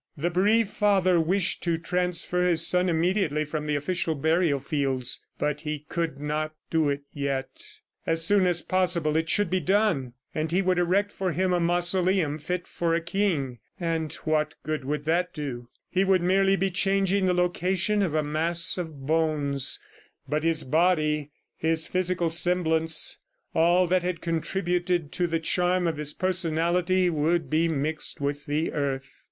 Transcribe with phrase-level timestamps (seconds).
[0.17, 5.61] The bereaved father wished to transfer his son immediately from the official burial fields, but
[5.61, 7.63] he could not do it yet.
[8.07, 11.59] As soon as possible it should be done, and he would erect for him a
[11.59, 13.59] mausoleum fit for a king....
[13.79, 15.69] And what good would that do?
[15.87, 19.79] He would merely be changing the location of a mass of bones,
[20.27, 23.19] but his body, his physical semblance
[23.53, 28.73] all that had contributed to the charm of his personality would be mixed with the
[28.73, 29.19] earth.